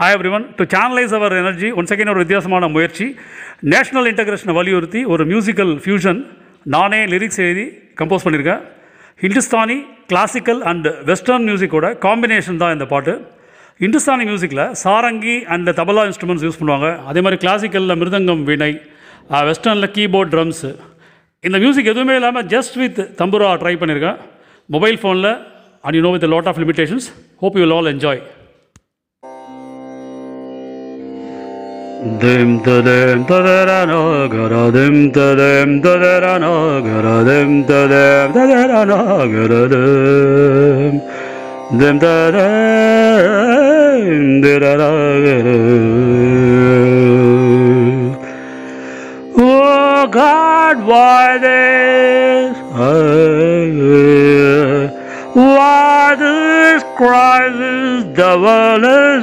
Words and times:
Hi 0.00 0.14
everyone 0.16 0.44
to 0.58 0.64
channelise 0.72 1.14
our 1.16 1.34
energy 1.40 1.68
one 1.80 1.88
second 1.90 2.10
ஒரு 2.12 2.20
வித்தியாசமான 2.22 2.68
முயற்சி. 2.74 3.06
நேஷனல் 3.72 4.08
இன்டகிரேஷனை 4.10 4.54
வலியுறுத்தி 4.58 5.00
ஒரு 5.14 5.22
மியூசிக்கல் 5.30 5.72
ஃபியூஷன் 5.82 6.20
நானே 6.74 7.00
லிரிக்ஸ் 7.12 7.40
எழுதி 7.44 7.66
கம்போஸ் 8.00 8.24
பண்ணியிருக்கேன் 8.26 8.62
ஹிந்துஸ்தானி 9.22 9.76
கிளாசிக்கல் 10.12 10.60
அண்ட் 10.70 10.88
வெஸ்டர்ன் 11.10 11.44
மியூசிக்கோட 11.48 11.86
காம்பினேஷன் 12.06 12.60
தான் 12.62 12.74
இந்த 12.76 12.88
பாட்டு. 12.94 13.14
இந்துஸ்தானி 13.86 14.26
மியூசிக்கில் 14.30 14.64
sarangi 14.84 15.36
and 15.54 15.70
tabla 15.80 16.04
instruments 16.10 16.46
use 16.48 16.60
பண்ணுவாங்க. 16.60 16.88
அதே 17.10 17.20
மாதிரி 17.26 17.40
கிளாசிக்கலில் 17.46 17.98
மிருதங்கம் 18.02 18.44
வீணை 18.50 18.72
வெஸ்டர்னில் 19.50 19.92
கீபோர்ட் 19.96 20.34
ட்ரம்ஸு 20.34 20.70
இந்த 21.44 21.58
மியூசிக் 21.64 21.94
எதுவுமே 21.94 22.16
இல்லாமல் 22.20 22.46
ஜஸ்ட் 22.56 22.78
வித் 22.82 23.00
தம்புரா 23.22 23.50
ட்ரை 23.62 23.74
பண்ணியிருக்கேன் 23.82 24.18
மொபைல் 24.68 25.00
ஃபோனில் 25.02 25.32
and 25.84 25.96
you 25.98 26.04
know 26.06 26.12
with 26.16 26.30
lot 26.36 26.48
of 26.52 26.62
limitations 26.64 27.08
hope 27.44 27.58
you 27.60 27.74
all 27.78 27.90
enjoy 27.96 28.22
Dim 32.02 32.58
da 32.64 32.82
dim 32.82 33.24
da 33.28 33.42
da 33.44 33.64
da 33.64 33.86
no 33.86 34.28
ga 34.28 34.48
da 34.48 34.70
dim 34.72 35.12
da 35.12 35.36
dim 35.36 35.80
da 35.80 36.00
da 36.00 36.20
da 36.20 36.38
no 36.38 36.82
ga 36.82 37.00
da 37.00 37.22
dim 37.22 37.62
da 37.62 37.86
dim 37.86 38.32
da 38.34 38.46
da 38.48 38.66
da 38.66 38.84
no 38.84 39.28
ga 39.30 39.46
da 39.46 39.68
dim 39.70 41.00
dim 41.78 41.98
da 42.00 42.32
dim 44.02 44.42
da 44.42 44.58
da 44.58 44.76
da 44.78 44.90
ga 45.22 45.42
da 45.46 45.54
Oh 49.38 50.06
God, 50.10 50.82
why 50.84 51.38
this? 51.38 52.56
Why 55.34 56.16
this 56.18 56.82
crisis 56.96 58.04
devil 58.16 58.80
Wait, 58.82 59.22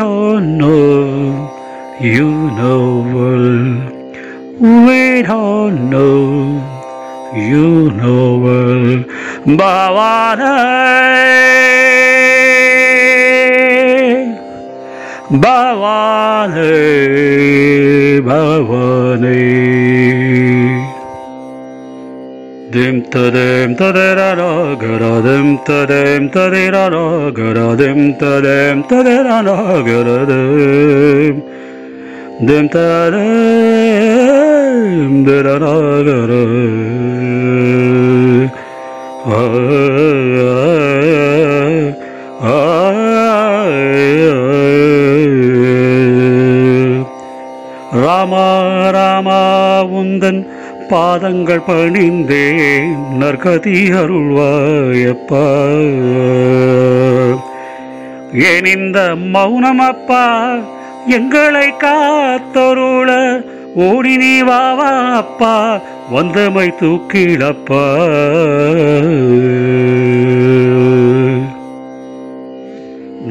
oh 0.00 0.38
no, 0.38 1.98
you 2.00 2.30
know 2.58 3.02
well. 3.14 3.60
Wait, 4.86 5.26
oh 5.28 5.70
no, 5.70 6.62
you 7.34 7.90
know 7.92 8.38
well. 8.38 9.04
Bhavane, 9.56 10.38
Bhavane, 15.42 16.60
Bhavane. 18.22 19.77
Dim 22.77 22.95
ta 23.11 23.23
dim 23.29 23.75
ta 23.75 23.91
de 23.91 24.07
ra 24.15 24.29
ra 24.39 24.75
ga 24.81 24.93
ra 25.01 25.13
dim 25.25 25.47
ta 25.65 25.85
dim 25.85 26.29
ta 26.33 26.43
de 26.49 26.63
ra 26.75 26.85
ra 26.93 27.05
ga 27.37 27.47
ra 27.57 27.67
dim 27.81 27.99
ta 28.21 28.31
dim 28.45 28.77
ta 28.89 28.97
de 29.07 29.17
ra 29.27 29.37
ra 29.47 29.57
ga 29.87 29.99
ra 30.07 30.17
dim 30.31 31.35
dim 32.47 32.65
ta 32.75 32.87
dim 33.13 35.11
de 35.27 35.37
ra 35.45 35.55
ra 35.63 35.75
ga 36.07 36.19
ra 36.31 36.43
ah, 39.25 39.53
ah, 42.41 42.53
ah. 42.53 42.93
Rama 48.03 48.45
Rama 48.95 49.39
உந்தன் 49.99 50.39
பாதங்கள் 50.88 51.66
பணிந்தேன். 51.66 52.96
நற்கதி 53.20 53.76
அருள்வாயப்பா. 53.92 55.44
ஏன் 58.34 58.64
இந்த 58.64 59.16
மௌனம் 59.16 59.78
அப்பா 59.78 60.24
எங்களை 61.06 61.68
காத்தருள 61.68 63.10
ஓடி 63.74 64.16
நீ 64.16 64.40
வா 64.40 64.60
அப்பா 65.16 65.80
வந்தமை 66.12 66.68
தூக்கிடப்பா 66.80 67.84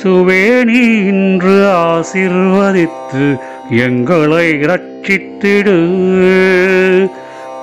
இயேசுவே 0.00 0.42
நீ 0.64 0.80
இன்று 1.06 1.54
ஆசிர்வதித்து 1.68 3.24
எங்களை 3.78 4.44
ரட்சித்திடு 4.62 5.74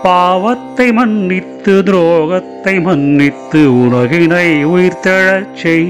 பாவத்தை 0.03 0.87
மன்னித்து 0.91 1.75
துரோகத்தை 1.83 2.75
மன்னித்து 2.81 3.61
உலகினை 3.83 4.49
உயிர்த்தெழச் 4.73 5.55
செய். 5.61 5.87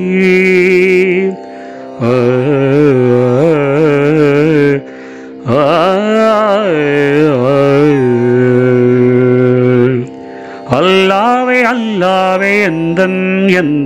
அல்லாவே 10.77 11.59
அல்லாவே 11.69 12.53
எந்தன் 12.63 13.21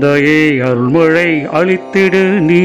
எந்தையே 0.02 0.36
அருள்மழை 0.62 1.30
அளித்திடு 1.52 2.20
நீ 2.42 2.60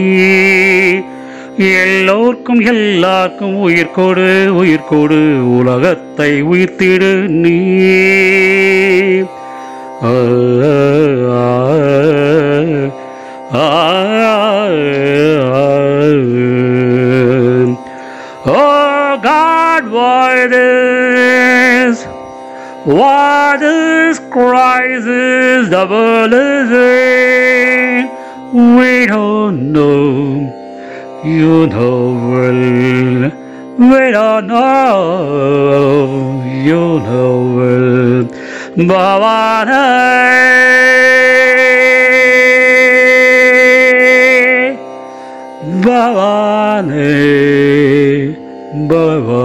எல்லோர்க்கும் 1.78 2.60
எல்லாருக்கும் 2.66 3.56
உயிர் 3.60 3.90
கொடு 3.90 4.26
உயிர் 4.54 4.86
கொடு 4.88 5.18
உலகத்தை 5.56 6.30
உயிர்த்திடு 6.44 7.10
நீ 7.38 7.56
ஆ, 10.04 10.14
ஆ, 11.34 11.42
What 22.84 23.62
is 23.62 24.18
crisis 24.30 25.70
double? 25.70 26.28
We 28.52 29.06
don't 29.06 29.72
know. 29.72 31.22
You 31.24 31.66
know 31.66 32.12
well. 32.30 33.30
We 33.78 34.10
don't 34.12 34.46
know. 34.48 36.42
You 36.44 37.00
know 37.00 37.54
well. 37.56 38.28
Bhavane. 38.76 39.94
Bhavane. 45.82 47.06
Bhavane. 48.88 49.43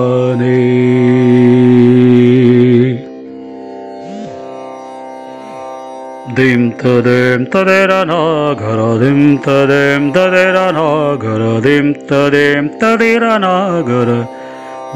Dim 6.28 6.72
ta 6.78 7.02
dim 7.02 7.46
ta 7.46 7.63
dim 7.63 9.38
ta 9.40 9.66
dim 9.66 10.12
ta 10.12 10.25
dim 10.35 11.94
ta 12.09 12.30
dim 12.30 12.69
ta 12.79 12.97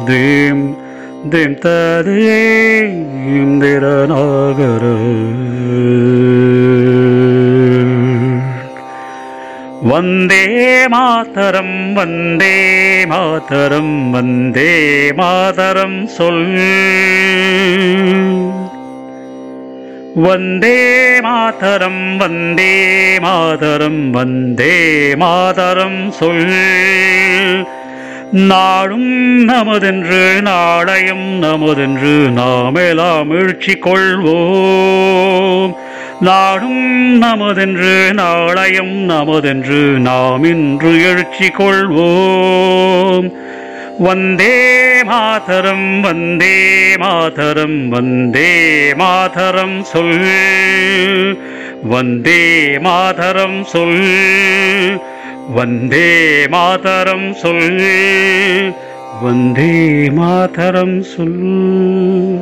dim 0.07 0.75
dim 1.31 1.55
ta 1.55 2.03
dim 2.03 3.59
de 3.61 3.73
Vande 9.91 10.43
Mataram 10.93 11.73
Vande 11.97 12.53
Mataram 13.11 13.95
Vande 14.13 14.69
Mataram 15.19 15.97
சொல் 16.17 16.45
வந்தே 20.15 21.21
மாதரம் 21.21 22.17
வந்தே 22.17 23.19
மாதரம் 23.19 24.11
வந்தே 24.11 25.15
மாதரம் 25.15 26.11
சொல். 26.11 27.67
நாளும் 28.31 29.47
நமதென்று 29.47 30.41
நாளையும் 30.41 31.41
நமதென்று 31.41 32.29
நாமெல்லாம் 32.29 33.29
எழுச்சி 33.29 33.73
கொள்வோம். 33.73 35.75
நாடும் 36.19 37.21
நமதென்று 37.21 38.11
நாளையும் 38.11 39.09
நமதென்று 39.09 39.99
நாம் 39.99 40.43
இன்று 40.43 41.03
எழுச்சி 41.03 41.47
கொள்வோம். 41.47 43.31
வந்தே 43.99 45.03
மாதரம் 45.03 46.01
வந்தே 46.01 46.97
மாதரம் 46.97 47.89
வந்தே 47.89 48.93
மாதரம் 48.93 49.83
சொல். 49.83 51.37
வந்தே 51.83 52.79
மாதரம் 52.79 53.63
சொல். 53.63 55.01
வந்தே 55.53 56.47
மாதரம் 56.47 57.33
சொல். 57.33 58.73
வந்தே 59.21 60.09
மாதரம் 60.09 61.03
சொல். 61.03 62.39